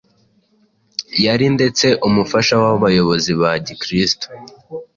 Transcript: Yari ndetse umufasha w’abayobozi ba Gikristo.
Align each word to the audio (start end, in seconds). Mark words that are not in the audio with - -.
Yari 1.25 1.45
ndetse 1.55 1.85
umufasha 2.07 2.53
w’abayobozi 2.63 3.31
ba 3.41 3.51
Gikristo. 3.65 4.25